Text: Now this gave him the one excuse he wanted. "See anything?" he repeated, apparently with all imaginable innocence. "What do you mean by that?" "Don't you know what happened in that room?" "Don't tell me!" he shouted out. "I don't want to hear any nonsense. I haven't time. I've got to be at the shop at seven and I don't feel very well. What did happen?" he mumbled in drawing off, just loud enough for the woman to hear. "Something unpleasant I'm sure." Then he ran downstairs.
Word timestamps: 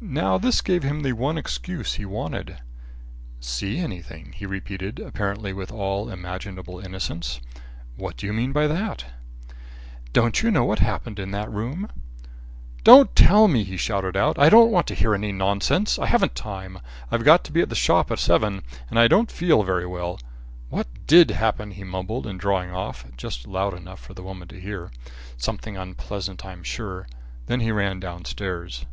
Now 0.00 0.38
this 0.38 0.60
gave 0.60 0.84
him 0.84 1.00
the 1.00 1.14
one 1.14 1.36
excuse 1.36 1.94
he 1.94 2.04
wanted. 2.04 2.58
"See 3.40 3.78
anything?" 3.80 4.30
he 4.32 4.46
repeated, 4.46 5.00
apparently 5.00 5.52
with 5.52 5.72
all 5.72 6.10
imaginable 6.10 6.78
innocence. 6.78 7.40
"What 7.96 8.16
do 8.16 8.24
you 8.24 8.32
mean 8.32 8.52
by 8.52 8.68
that?" 8.68 9.06
"Don't 10.12 10.44
you 10.44 10.52
know 10.52 10.64
what 10.64 10.78
happened 10.78 11.18
in 11.18 11.32
that 11.32 11.50
room?" 11.50 11.88
"Don't 12.84 13.16
tell 13.16 13.48
me!" 13.48 13.64
he 13.64 13.76
shouted 13.76 14.16
out. 14.16 14.38
"I 14.38 14.48
don't 14.48 14.70
want 14.70 14.86
to 14.86 14.94
hear 14.94 15.12
any 15.12 15.32
nonsense. 15.32 15.98
I 15.98 16.06
haven't 16.06 16.36
time. 16.36 16.78
I've 17.10 17.24
got 17.24 17.42
to 17.42 17.50
be 17.50 17.60
at 17.60 17.68
the 17.68 17.74
shop 17.74 18.12
at 18.12 18.20
seven 18.20 18.62
and 18.88 18.96
I 18.96 19.08
don't 19.08 19.28
feel 19.28 19.64
very 19.64 19.86
well. 19.86 20.20
What 20.68 20.86
did 21.08 21.32
happen?" 21.32 21.72
he 21.72 21.82
mumbled 21.82 22.28
in 22.28 22.38
drawing 22.38 22.70
off, 22.70 23.04
just 23.16 23.48
loud 23.48 23.74
enough 23.74 23.98
for 23.98 24.14
the 24.14 24.22
woman 24.22 24.46
to 24.46 24.60
hear. 24.60 24.92
"Something 25.36 25.76
unpleasant 25.76 26.44
I'm 26.46 26.62
sure." 26.62 27.08
Then 27.46 27.58
he 27.58 27.72
ran 27.72 27.98
downstairs. 27.98 28.86